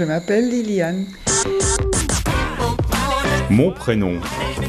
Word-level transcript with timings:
Je 0.00 0.06
m'appelle 0.06 0.48
Liliane. 0.48 1.04
Mon 3.50 3.70
prénom, 3.70 4.18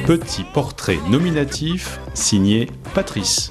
petit 0.06 0.44
portrait 0.44 1.00
nominatif 1.10 2.02
signé 2.14 2.68
Patrice. 2.94 3.50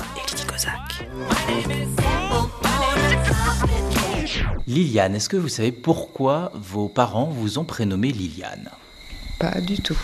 Liliane, 4.67 5.15
est-ce 5.15 5.31
que 5.31 5.39
vous 5.39 5.49
savez 5.49 5.73
pourquoi 5.73 6.53
vos 6.55 6.91
parents 6.91 7.31
vous 7.33 7.59
ont 7.59 7.65
prénommé 7.65 8.13
Liliane? 8.13 8.69
Pas 9.39 9.63
du 9.63 9.81
tout. 9.81 9.97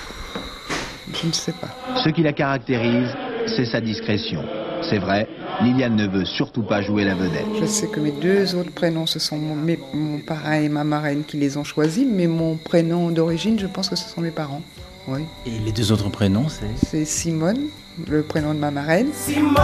Je 1.12 1.26
ne 1.26 1.32
sais 1.32 1.52
pas. 1.52 1.68
Ce 2.02 2.08
qui 2.08 2.22
la 2.22 2.32
caractérise, 2.32 3.14
c'est 3.54 3.66
sa 3.66 3.82
discrétion. 3.82 4.42
C'est 4.88 4.98
vrai, 4.98 5.28
Liliane 5.62 5.96
ne 5.96 6.06
veut 6.06 6.24
surtout 6.24 6.62
pas 6.62 6.82
jouer 6.82 7.04
la 7.04 7.14
vedette. 7.14 7.46
Je 7.60 7.64
sais 7.66 7.86
que 7.88 7.98
mes 7.98 8.10
deux 8.12 8.54
autres 8.54 8.70
prénoms, 8.72 9.06
ce 9.06 9.18
sont 9.18 9.38
mon, 9.38 9.54
mes- 9.54 9.78
mon 9.94 10.18
parrain 10.18 10.60
et 10.60 10.68
ma 10.68 10.84
marraine 10.84 11.24
qui 11.24 11.38
les 11.38 11.56
ont 11.56 11.64
choisis, 11.64 12.06
mais 12.08 12.26
mon 12.26 12.56
prénom 12.56 13.10
d'origine, 13.10 13.58
je 13.58 13.66
pense 13.66 13.88
que 13.88 13.96
ce 13.96 14.08
sont 14.08 14.20
mes 14.20 14.30
parents. 14.30 14.62
Oui. 15.08 15.20
Et 15.46 15.50
les 15.64 15.72
deux 15.72 15.92
autres 15.92 16.10
prénoms, 16.10 16.48
c'est? 16.48 16.66
C'est 16.86 17.04
Simone, 17.04 17.68
le 18.08 18.22
prénom 18.22 18.52
de 18.54 18.58
ma 18.58 18.70
marraine. 18.70 19.08
Simone, 19.14 19.56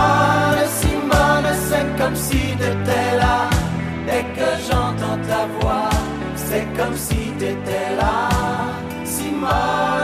Simone, 0.80 1.52
c'est 1.68 2.02
comme 2.02 2.16
si 2.16 2.38
t'étais 2.56 3.16
là. 3.18 3.50
Dès 4.06 4.22
que 4.34 4.48
j'entends 4.70 5.18
ta 5.28 5.46
voix, 5.60 5.90
c'est 6.36 6.66
comme 6.76 6.96
si 6.96 7.32
t'étais 7.38 7.96
là. 7.98 8.28
Simone, 9.04 9.42
Simone, 9.44 10.01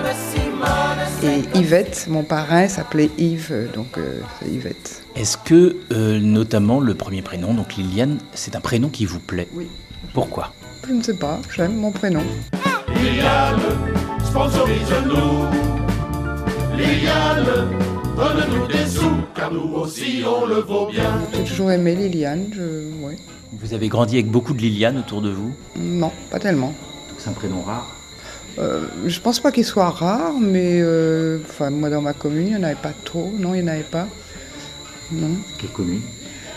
Et 1.21 1.43
Yvette, 1.59 2.07
mon 2.09 2.23
parrain 2.23 2.69
s'appelait 2.69 3.11
Yves, 3.19 3.49
euh, 3.51 3.67
donc 3.75 3.99
euh, 3.99 4.21
c'est 4.39 4.49
Yvette. 4.49 5.03
Est-ce 5.17 5.37
que, 5.37 5.75
euh, 5.91 6.21
notamment, 6.21 6.79
le 6.79 6.95
premier 6.95 7.23
prénom, 7.23 7.55
donc 7.55 7.75
Liliane, 7.75 8.19
c'est 8.35 8.55
un 8.55 8.61
prénom 8.61 8.89
qui 8.89 9.05
vous 9.05 9.19
plaît? 9.19 9.49
Oui. 9.53 9.67
Pourquoi? 10.15 10.53
Je 10.87 10.93
ne 10.93 11.03
sais 11.03 11.17
pas, 11.17 11.41
j'aime 11.55 11.75
mon 11.75 11.91
prénom. 11.91 12.23
Liliane, 12.95 13.61
sponsorise-nous. 14.25 15.47
Liliane, 16.77 17.47
donne-nous 18.17 18.67
des 18.69 18.87
sous, 18.87 19.11
car 19.35 19.53
nous 19.53 19.75
aussi 19.75 20.23
on 20.25 20.47
le 20.47 20.61
vaut 20.61 20.87
bien. 20.87 21.21
J'ai 21.35 21.45
toujours 21.45 21.73
aimé 21.73 21.97
Liliane, 21.97 22.47
je... 22.53 23.05
ouais. 23.05 23.17
Vous 23.53 23.75
avez 23.75 23.89
grandi 23.89 24.15
avec 24.15 24.31
beaucoup 24.31 24.53
de 24.53 24.61
Liliane 24.61 24.99
autour 24.99 25.21
de 25.21 25.31
vous? 25.31 25.53
Non, 25.77 26.13
pas 26.31 26.39
tellement. 26.39 26.69
Donc 26.69 27.19
c'est 27.19 27.31
un 27.31 27.33
prénom 27.33 27.63
rare. 27.63 27.97
Euh, 28.59 28.81
je 29.07 29.21
pense 29.21 29.39
pas 29.41 29.53
qu'il 29.53 29.65
soit 29.65 29.91
rare, 29.91 30.33
mais 30.41 30.81
euh, 30.81 31.39
enfin, 31.49 31.71
moi 31.71 31.91
dans 31.91 32.03
ma 32.03 32.13
commune, 32.13 32.47
il 32.49 32.51
n'y 32.55 32.57
en 32.57 32.63
avait 32.65 32.75
pas 32.75 32.93
trop. 33.05 33.33
Non, 33.39 33.55
il 33.55 33.63
n'y 33.63 33.71
en 33.71 33.73
avait 33.73 33.83
pas. 33.85 34.09
Non. 35.13 35.31
Quelle 35.59 35.71
commune? 35.71 36.01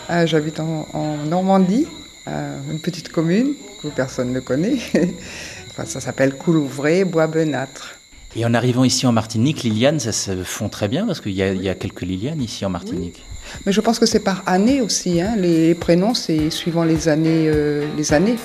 Ah, 0.08 0.26
J'habite 0.26 0.58
en, 0.60 0.88
en 0.92 1.16
Normandie, 1.28 1.86
une 2.26 2.80
petite 2.80 3.10
commune 3.10 3.54
que 3.82 3.88
personne 3.88 4.32
ne 4.32 4.40
connaît. 4.40 4.78
enfin, 5.70 5.84
ça 5.86 6.00
s'appelle 6.00 6.34
Coulouvray, 6.34 7.04
Bois-Benâtre. 7.04 7.94
Et 8.34 8.44
en 8.44 8.54
arrivant 8.54 8.82
ici 8.84 9.06
en 9.06 9.12
Martinique, 9.12 9.62
Liliane, 9.62 10.00
ça 10.00 10.10
se 10.12 10.42
fond 10.42 10.68
très 10.68 10.88
bien 10.88 11.06
parce 11.06 11.20
qu'il 11.20 11.32
y, 11.32 11.42
a- 11.42 11.52
il 11.52 11.62
y 11.62 11.68
a 11.68 11.74
quelques 11.74 12.00
Liliane 12.02 12.42
ici 12.42 12.64
en 12.64 12.70
Martinique. 12.70 13.22
Mais 13.66 13.72
je 13.72 13.80
pense 13.80 13.98
que 13.98 14.06
c'est 14.06 14.20
par 14.20 14.42
année 14.46 14.80
aussi. 14.80 15.20
hein. 15.20 15.34
Les 15.36 15.74
prénoms, 15.74 16.14
c'est 16.14 16.48
suivant 16.50 16.84
les 16.84 17.08
années. 17.08 17.46
euh, 17.48 17.86
les 17.96 18.12
années. 18.12 18.36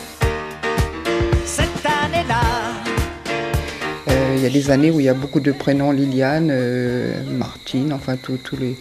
Il 4.37 4.43
y 4.43 4.45
a 4.45 4.49
des 4.49 4.69
années 4.69 4.91
où 4.91 4.99
il 4.99 5.07
y 5.07 5.09
a 5.09 5.15
beaucoup 5.15 5.39
de 5.39 5.51
prénoms 5.51 5.91
Liliane, 5.91 6.49
euh, 6.51 7.23
Martine, 7.31 7.91
enfin 7.91 8.17
tous 8.17 8.37
tous 8.37 8.55
les. 8.55 8.77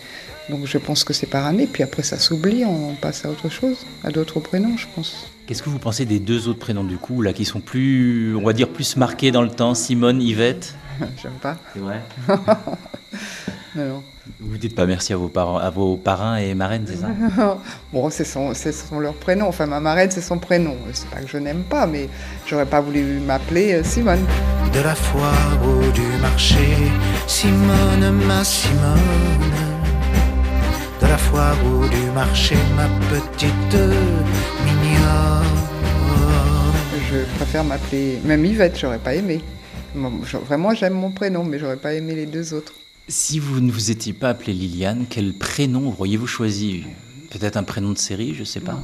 Donc 0.51 0.67
je 0.67 0.77
pense 0.77 1.03
que 1.03 1.15
c'est 1.15 1.27
par 1.27 1.47
année. 1.47 1.67
Puis 1.67 1.83
après 1.83 2.03
ça 2.03 2.19
s'oublie, 2.19 2.65
on 2.67 2.95
passe 2.95 3.25
à 3.25 3.31
autre 3.31 3.49
chose, 3.49 3.87
à 4.05 4.11
d'autres 4.11 4.39
prénoms, 4.39 4.77
je 4.77 4.87
pense. 4.95 5.31
Qu'est-ce 5.47 5.63
que 5.63 5.71
vous 5.71 5.79
pensez 5.79 6.05
des 6.05 6.19
deux 6.19 6.49
autres 6.49 6.59
prénoms 6.59 6.85
du 6.85 6.99
coup, 6.99 7.23
là, 7.23 7.33
qui 7.33 7.47
sont 7.47 7.61
plus, 7.61 8.37
on 8.37 8.45
va 8.45 8.53
dire, 8.53 8.69
plus 8.69 8.97
marqués 8.97 9.31
dans 9.31 9.43
le 9.43 9.49
temps 9.49 9.75
Simone, 9.75 10.21
Yvette? 10.21 10.75
J'aime 11.23 11.39
pas. 11.41 11.57
C'est 11.73 11.81
vrai? 11.81 12.03
Vous 14.41 14.57
dites 14.59 14.75
pas 14.75 14.87
merci 14.87 15.13
à 15.13 15.17
vos 15.17 15.29
parents, 15.29 15.59
à 15.59 15.71
vos 15.71 15.97
parrains 15.97 16.37
et 16.37 16.55
marraines, 16.55 16.85
c'est 16.87 16.97
ça? 16.97 17.09
Bon, 17.93 18.11
c'est 18.11 18.25
son, 18.25 18.55
c'est 18.55 18.73
son 18.73 18.99
leur 18.99 19.15
prénom. 19.15 19.47
Enfin, 19.47 19.67
ma 19.67 19.81
marraine, 19.81 20.11
c'est 20.11 20.21
son 20.21 20.39
prénom. 20.39 20.77
C'est 20.93 21.09
pas 21.09 21.21
que 21.21 21.29
je 21.29 21.39
n'aime 21.39 21.63
pas, 21.63 21.87
mais 21.87 22.09
j'aurais 22.47 22.67
pas 22.67 22.81
voulu 22.81 23.21
m'appeler 23.21 23.75
euh, 23.75 23.85
Simone. 23.85 24.25
de 24.75 24.81
la 24.81 24.95
foire 24.95 25.59
ou 25.65 25.91
du 25.93 26.07
marché. 26.21 26.77
Simone, 27.27 28.11
ma 28.27 28.43
Simone, 28.45 28.99
de 31.01 31.07
la 31.07 31.19
foire 31.19 31.57
ou 31.65 31.87
du 31.89 32.11
marché, 32.15 32.57
ma 32.77 32.89
petite 33.11 33.81
mignonne. 34.65 35.45
Je 37.11 37.19
préfère 37.37 37.65
m'appeler. 37.65 38.19
Même 38.25 38.45
Yvette, 38.45 38.79
j'aurais 38.79 38.99
pas 38.99 39.15
aimé. 39.15 39.41
Vraiment, 39.95 40.75
j'aime 40.75 40.95
mon 40.95 41.11
prénom, 41.11 41.45
mais 41.45 41.59
j'aurais 41.59 41.77
pas 41.77 41.95
aimé 41.95 42.15
les 42.15 42.27
deux 42.27 42.53
autres. 42.53 42.73
Si 43.09 43.39
vous 43.39 43.61
ne 43.61 43.71
vous 43.71 43.91
étiez 43.91 44.13
pas 44.13 44.31
appelé 44.31 44.53
Liliane, 44.53 45.07
quel 45.09 45.33
prénom 45.33 45.95
auriez-vous 45.99 46.27
choisi? 46.27 46.85
Peut-être 47.31 47.57
un 47.57 47.63
prénom 47.63 47.93
de 47.93 47.99
série, 47.99 48.35
je 48.35 48.43
sais 48.45 48.61
pas. 48.61 48.83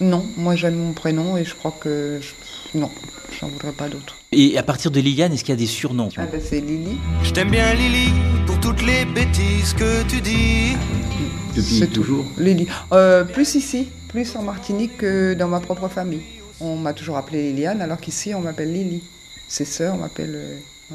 Non, 0.00 0.24
moi 0.36 0.56
j'aime 0.56 0.76
mon 0.76 0.92
prénom 0.92 1.36
et 1.36 1.44
je 1.44 1.54
crois 1.54 1.74
que. 1.78 2.18
je- 2.22 2.78
Non, 2.78 2.90
j'en 3.38 3.48
voudrais 3.48 3.72
pas 3.72 3.88
d'autre. 3.90 4.16
Et 4.32 4.56
à 4.56 4.62
partir 4.62 4.90
de 4.90 4.98
Liliane, 5.00 5.32
est-ce 5.34 5.44
qu'il 5.44 5.52
y 5.52 5.56
a 5.56 5.60
des 5.60 5.66
surnoms? 5.66 6.08
Ah 6.16 6.24
ben, 6.26 6.40
c'est 6.42 6.60
Lily. 6.60 6.96
Je 7.22 7.30
t'aime 7.32 7.50
bien 7.50 7.74
Lily 7.74 8.10
pour 8.46 8.58
toutes 8.60 8.80
les 8.82 9.04
bêtises 9.04 9.74
que 9.74 10.02
tu 10.08 10.20
dis. 10.22 10.76
C'est 11.60 11.92
tout. 11.92 12.24
Lily. 12.38 12.66
Euh, 12.92 13.24
plus 13.24 13.54
ici, 13.54 13.88
plus 14.08 14.34
en 14.36 14.42
Martinique 14.42 14.96
que 14.96 15.34
dans 15.34 15.48
ma 15.48 15.60
propre 15.60 15.88
famille. 15.88 16.22
On 16.60 16.76
m'a 16.76 16.94
toujours 16.94 17.18
appelée 17.18 17.52
Liliane, 17.52 17.82
alors 17.82 17.98
qu'ici 18.00 18.34
on 18.34 18.40
m'appelle 18.40 18.72
Lily. 18.72 19.02
Ses 19.46 19.66
sœurs 19.66 19.96
m'appellent. 19.98 20.40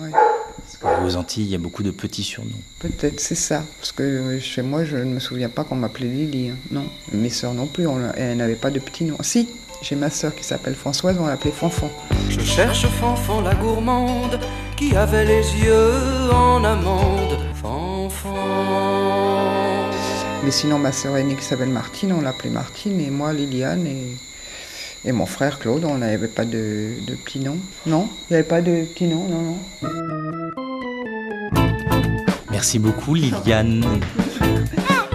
Ouais. 0.04 0.12
Parce 0.12 0.78
qu'aux 1.02 1.16
Antilles, 1.16 1.44
il 1.46 1.50
y 1.52 1.56
a 1.56 1.60
beaucoup 1.60 1.84
de 1.84 1.92
petits 1.92 2.24
surnoms. 2.24 2.52
Peut-être, 2.80 3.20
c'est 3.20 3.36
ça. 3.36 3.64
Parce 3.80 3.92
que 3.92 4.04
euh, 4.04 4.40
chez 4.40 4.62
moi, 4.62 4.84
je 4.84 4.98
ne 4.98 5.06
me 5.06 5.20
souviens 5.20 5.50
pas 5.50 5.64
qu'on 5.64 5.76
m'appelait 5.76 6.08
Lily. 6.08 6.50
hein. 6.50 6.56
Non. 6.72 6.86
Mes 7.14 7.30
sœurs 7.30 7.54
non 7.54 7.68
plus, 7.68 7.88
on, 7.88 8.00
elles 8.16 8.36
n'avaient 8.38 8.56
pas 8.56 8.70
de 8.72 8.80
petits 8.80 9.06
noms. 9.06 9.18
Si, 9.22 9.48
j'ai 9.82 9.96
ma 9.96 10.10
sœur 10.10 10.36
qui 10.36 10.44
s'appelle 10.44 10.76
Françoise, 10.76 11.18
on 11.20 11.28
l'appelait 11.28 11.52
Fanfan. 11.52 11.90
Je 12.30 12.40
cherche 12.42 12.86
Fanfan 13.00 13.42
la 13.42 13.56
gourmande 13.56 14.40
qui 14.76 14.96
avait 14.96 15.26
les 15.26 15.44
yeux 15.64 16.32
en 16.34 16.64
amande. 16.64 17.38
Fanfan. 17.56 18.34
Mais 20.44 20.52
sinon, 20.52 20.80
ma 20.80 20.92
sœur 20.92 21.18
aînée 21.18 21.36
qui 21.36 21.44
s'appelle 21.44 21.70
Martine, 21.70 22.14
on 22.14 22.22
l'appelait 22.22 22.50
Martine, 22.50 23.00
et 23.02 23.10
moi 23.10 23.34
Liliane, 23.34 23.86
et, 23.88 24.16
et 25.06 25.12
mon 25.12 25.26
frère 25.26 25.60
Claude, 25.60 25.86
on 25.86 25.98
n'avait 26.00 26.28
pas 26.28 26.46
de, 26.46 26.94
de 27.06 27.16
petits 27.16 27.40
noms. 27.40 27.60
Non, 27.86 28.10
il 28.30 28.34
n'y 28.34 28.36
avait 28.38 28.48
pas 28.48 28.62
de 28.62 28.84
petits 28.84 29.08
noms, 29.08 29.28
non, 29.28 29.42
non. 29.42 29.58
Merci 32.52 32.80
beaucoup, 32.80 33.14
Liliane. 33.14 33.84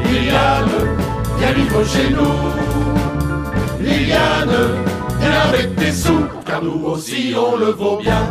Liliane, 0.04 0.71
viens 1.38 1.53
vivre 1.53 1.84
chez 1.84 2.10
nous. 2.10 3.84
Liliane, 3.84 4.56
viens 5.19 5.41
avec 5.48 5.76
tes 5.76 5.92
sous, 5.92 6.25
car 6.47 6.62
nous 6.62 6.84
aussi 6.84 7.34
on 7.37 7.56
le 7.56 7.72
vaut 7.72 7.98
bien. 7.98 8.31